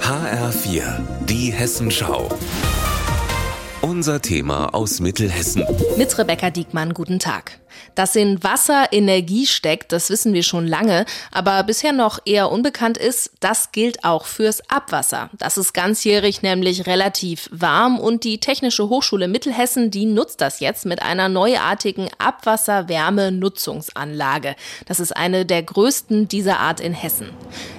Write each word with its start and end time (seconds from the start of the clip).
HR4, 0.00 0.82
die 1.26 1.52
Hessenschau. 1.52 2.28
Unser 3.80 4.20
Thema 4.20 4.74
aus 4.74 5.00
Mittelhessen. 5.00 5.64
Mit 5.96 6.18
Rebecca 6.18 6.50
Diekmann, 6.50 6.94
guten 6.94 7.18
Tag. 7.18 7.59
Dass 7.94 8.16
in 8.16 8.42
Wasser 8.42 8.92
Energie 8.92 9.46
steckt, 9.46 9.92
das 9.92 10.10
wissen 10.10 10.32
wir 10.32 10.42
schon 10.42 10.66
lange, 10.66 11.04
aber 11.30 11.62
bisher 11.62 11.92
noch 11.92 12.18
eher 12.24 12.50
unbekannt 12.50 12.98
ist, 12.98 13.30
das 13.40 13.70
gilt 13.72 14.04
auch 14.04 14.26
fürs 14.26 14.62
Abwasser. 14.68 15.30
Das 15.38 15.56
ist 15.56 15.72
ganzjährig 15.72 16.42
nämlich 16.42 16.86
relativ 16.86 17.48
warm 17.52 17.98
und 17.98 18.22
die 18.24 18.40
Technische 18.40 18.88
Hochschule 18.88 19.28
Mittelhessen, 19.28 19.90
die 19.90 20.06
nutzt 20.06 20.40
das 20.40 20.60
jetzt 20.60 20.86
mit 20.86 21.02
einer 21.02 21.28
neuartigen 21.28 22.08
Abwasserwärmenutzungsanlage. 22.18 24.56
Das 24.86 25.00
ist 25.00 25.14
eine 25.16 25.44
der 25.46 25.62
größten 25.62 26.28
dieser 26.28 26.60
Art 26.60 26.80
in 26.80 26.94
Hessen. 26.94 27.28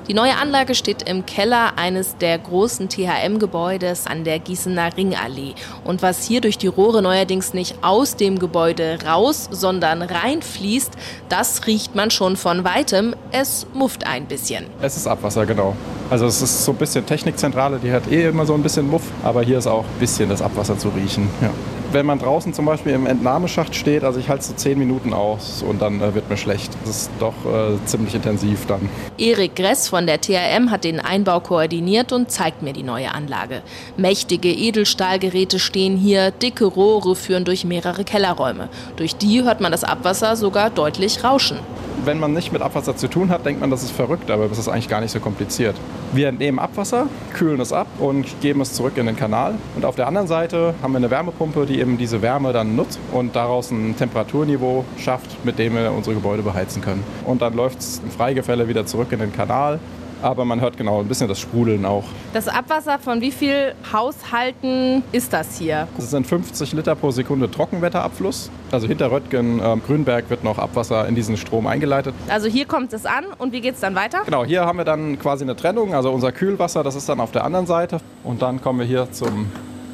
Die 0.08 0.14
neue 0.14 0.38
Anlage 0.38 0.76
steht 0.76 1.10
im 1.10 1.26
Keller 1.26 1.78
eines 1.78 2.18
der 2.18 2.38
großen 2.38 2.90
THM-Gebäudes 2.90 4.08
an 4.08 4.24
der 4.24 4.40
Gießener 4.40 4.96
Ringallee. 4.98 5.56
Und 5.84 6.02
was 6.02 6.26
hier 6.26 6.42
durch 6.42 6.58
die 6.58 6.68
Rohre 6.68 7.02
neuerdings 7.02 7.54
nicht 7.54 7.84
aus 7.84 8.16
dem 8.16 8.40
Gebäude 8.40 9.00
raus, 9.06 9.50
sondern 9.52 9.81
reinfließt, 9.84 10.92
das 11.30 11.68
riecht 11.68 11.96
man 11.96 12.12
schon 12.12 12.38
von 12.38 12.64
weitem. 12.64 13.16
Es 13.32 13.66
mufft 13.74 14.06
ein 14.06 14.26
bisschen. 14.26 14.66
Es 14.82 14.98
ist 14.98 15.08
Abwasser, 15.08 15.46
genau. 15.46 15.76
Also 16.10 16.26
es 16.26 16.42
ist 16.42 16.66
so 16.66 16.72
ein 16.72 16.78
bisschen 16.78 17.06
Technikzentrale, 17.06 17.80
die 17.80 17.92
hat 17.92 18.12
eh 18.12 18.28
immer 18.28 18.46
so 18.46 18.54
ein 18.54 18.64
bisschen 18.64 18.90
Muff, 18.90 19.04
aber 19.24 19.42
hier 19.44 19.58
ist 19.58 19.68
auch 19.68 19.86
ein 19.86 20.00
bisschen 20.00 20.30
das 20.30 20.42
Abwasser 20.42 20.78
zu 20.78 20.90
riechen. 20.90 21.30
Ja 21.42 21.52
wenn 21.94 22.06
man 22.06 22.20
draußen 22.20 22.54
zum 22.54 22.66
Beispiel 22.66 22.94
im 22.94 23.06
Entnahmeschacht 23.06 23.76
steht, 23.76 24.04
also 24.04 24.20
ich 24.20 24.30
halte 24.30 24.44
so 24.44 24.54
zehn 24.54 24.78
Minuten 24.78 25.14
aus 25.14 25.64
und 25.68 25.82
dann 25.82 26.02
äh, 26.02 26.14
wird 26.16 26.30
mir 26.30 26.38
schlecht. 26.38 26.72
Das 26.86 27.04
ist 27.04 27.12
doch 27.20 27.34
äh, 27.46 27.78
ziemlich 27.86 28.16
intensiv 28.16 28.66
dann. 28.66 28.90
Erik 29.18 29.56
Gress 29.56 29.88
von 29.88 30.06
der 30.06 30.22
TRM 30.22 30.72
hat 30.72 30.84
den 30.84 31.00
Einbau 31.00 31.40
koordiniert 31.40 32.12
und 32.12 32.32
zeigt 32.32 32.62
mir 32.62 32.74
die 32.74 32.84
neue 32.84 33.14
Anlage. 33.14 33.62
Mächtige 33.98 34.50
Edelstahlgeräte 34.50 35.60
stehen 35.60 35.98
hier, 35.98 36.32
dicke 36.32 36.66
Rohre 36.66 37.16
führen 37.16 37.46
durch 37.46 37.66
mehrere 37.66 38.04
Kellerräume. 38.04 38.70
Durch 38.96 39.16
die 39.16 39.44
hört 39.44 39.62
man 39.62 39.72
das 39.72 39.84
Abwasser 39.84 40.36
sogar 40.36 40.70
deutlich 40.70 41.24
rauschen 41.24 41.58
wenn 42.06 42.20
man 42.20 42.34
nicht 42.34 42.52
mit 42.52 42.62
Abwasser 42.62 42.96
zu 42.96 43.08
tun 43.08 43.30
hat, 43.30 43.46
denkt 43.46 43.62
man, 43.62 43.70
das 43.70 43.84
ist 43.84 43.92
verrückt, 43.92 44.32
aber 44.32 44.48
das 44.48 44.58
ist 44.58 44.68
eigentlich 44.68 44.88
gar 44.88 45.02
nicht 45.02 45.12
so 45.12 45.20
kompliziert. 45.20 45.76
Wir 46.14 46.28
entnehmen 46.28 46.60
Abwasser, 46.60 47.08
kühlen 47.34 47.60
es 47.60 47.72
ab 47.72 47.88
und 48.00 48.26
geben 48.42 48.62
es 48.62 48.74
zurück 48.74 48.98
in 48.98 49.06
den 49.06 49.16
Kanal. 49.16 49.56
Und 49.76 49.86
auf 49.86 49.96
der 49.96 50.08
anderen 50.08 50.28
Seite 50.28 50.74
haben 50.82 50.94
wir 50.94 50.98
eine 50.98 51.12
Wärmepumpe, 51.12 51.66
die 51.66 51.80
eben 51.80 51.98
diese 51.98 52.22
Wärme 52.22 52.54
dann 52.54 52.76
nutzt 52.76 53.00
und 53.12 53.36
daraus 53.36 53.72
ein 53.72 53.96
Temperaturniveau 53.98 54.86
schafft, 54.98 55.46
mit 55.46 55.60
dem 55.60 55.76
wir 55.76 55.92
unsere 55.92 56.16
Gebäude 56.16 56.42
beheizen 56.42 56.82
können. 56.82 57.04
Und 57.26 57.42
dann 57.42 57.54
läuft 57.54 57.80
es 57.80 58.02
im 58.04 58.12
Freigefälle 58.12 58.68
wieder 58.68 58.86
zurück 58.86 59.12
in 59.12 59.20
den 59.20 59.34
Kanal 59.34 59.80
aber 60.22 60.46
man 60.46 60.62
hört 60.62 60.78
genau 60.78 61.00
ein 61.00 61.08
bisschen 61.08 61.28
das 61.28 61.40
Sprudeln 61.40 61.86
auch. 61.86 62.04
Das 62.34 62.48
Abwasser 62.48 63.00
von 63.00 63.22
wie 63.22 63.32
viel 63.32 63.74
Haushalten 63.92 65.04
ist 65.12 65.34
das 65.34 65.58
hier? 65.58 65.88
Das 65.98 66.12
sind 66.12 66.28
50 66.28 66.74
Liter 66.74 66.96
pro 66.96 67.12
Sekunde 67.12 67.50
Trockenwetterabfluss. 67.50 68.50
Also 68.72 68.88
hinter 68.88 69.12
Röttgen, 69.12 69.60
äh, 69.60 69.78
Grünberg 69.86 70.30
wird 70.30 70.44
noch 70.44 70.58
Abwasser 70.58 71.08
in 71.08 71.16
diesen 71.16 71.38
Strom 71.38 71.68
eingeleitet. 71.68 72.14
Also 72.30 72.48
hier 72.48 72.66
kommt 72.66 72.94
es 72.94 73.06
an 73.06 73.26
und 73.38 73.52
wie 73.54 73.62
geht 73.62 73.76
es 73.76 73.82
dann 73.82 73.96
weiter? 73.96 74.22
Genau, 74.26 74.46
hier 74.46 74.66
haben 74.66 74.78
wir 74.78 74.86
dann 74.86 75.20
quasi 75.20 75.44
eine 75.44 75.56
Trennung. 75.56 75.94
Also 75.94 76.12
unser 76.12 76.32
Kühlwasser, 76.32 76.84
das 76.84 76.96
ist 76.96 77.10
dann 77.10 77.20
auf 77.20 77.32
der 77.32 77.44
anderen 77.44 77.66
Seite. 77.66 78.00
Und 78.24 78.42
dann 78.42 78.62
kommen 78.62 78.80
wir 78.80 78.86
hier 78.86 79.12
zum, 79.12 79.48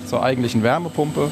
zur 0.05 0.23
eigentlichen 0.23 0.63
Wärmepumpe. 0.63 1.31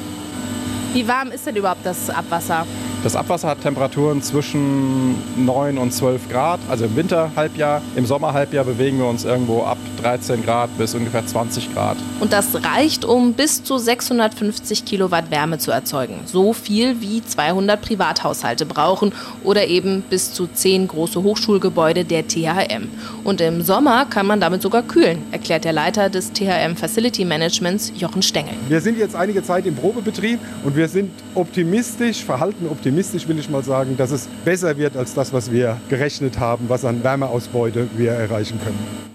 Wie 0.94 1.08
warm 1.08 1.32
ist 1.32 1.46
denn 1.46 1.56
überhaupt 1.56 1.86
das 1.86 2.10
Abwasser? 2.10 2.66
Das 3.06 3.16
Abwasser 3.16 3.50
hat 3.50 3.62
Temperaturen 3.62 4.24
zwischen 4.24 5.14
9 5.38 5.78
und 5.78 5.94
12 5.94 6.28
Grad, 6.28 6.60
also 6.68 6.86
im 6.86 6.96
Winterhalbjahr. 6.96 7.84
Im 7.96 8.08
Sommerhalbjahr 8.08 8.66
bewegen 8.66 8.98
wir 8.98 9.06
uns 9.06 9.26
irgendwo 9.26 9.62
ab 9.62 9.78
13 10.02 10.44
Grad 10.44 10.76
bis 10.80 10.96
ungefähr 10.96 11.24
20 11.24 11.72
Grad. 11.72 11.98
Und 12.20 12.34
das 12.34 12.64
reicht, 12.64 13.06
um 13.06 13.34
bis 13.34 13.64
zu 13.64 13.78
650 13.78 14.86
Kilowatt 14.86 15.30
Wärme 15.30 15.60
zu 15.60 15.70
erzeugen. 15.70 16.22
So 16.26 16.54
viel 16.54 17.00
wie 17.00 17.24
200 17.24 17.80
Privathaushalte 17.80 18.66
brauchen 18.66 19.14
oder 19.44 19.68
eben 19.68 20.02
bis 20.10 20.34
zu 20.34 20.48
10 20.48 20.88
große 20.88 21.22
Hochschulgebäude 21.22 22.06
der 22.06 22.28
THM. 22.28 22.90
Und 23.24 23.40
im 23.40 23.62
Sommer 23.62 24.06
kann 24.06 24.26
man 24.26 24.40
damit 24.40 24.64
sogar 24.64 24.82
kühlen, 24.82 25.22
erklärt 25.32 25.64
der 25.64 25.74
Leiter 25.74 26.10
des 26.10 26.34
THM 26.34 26.76
Facility 26.76 27.24
Managements 27.24 27.94
Jochen 27.96 28.24
Stengel. 28.24 28.56
Wir 28.68 28.82
sind 28.82 28.98
jetzt 28.98 29.16
einige 29.16 29.44
Zeit 29.44 29.68
im 29.68 29.76
Probebetrieb 29.76 30.40
und 30.64 30.76
wir 30.76 30.88
sind 30.88 31.12
optimistisch, 31.36 32.24
verhalten 32.24 32.66
optimistisch 32.68 32.95
optimistisch 32.96 33.28
will 33.28 33.38
ich 33.38 33.50
mal 33.50 33.62
sagen, 33.62 33.98
dass 33.98 34.12
es 34.12 34.30
besser 34.46 34.78
wird 34.78 34.96
als 34.96 35.14
das, 35.14 35.34
was 35.34 35.52
wir 35.52 35.82
gerechnet 35.90 36.40
haben, 36.40 36.70
was 36.70 36.86
an 36.86 37.04
Wärmeausbeute 37.04 37.90
wir 37.98 38.12
erreichen 38.12 38.58
können. 38.64 39.15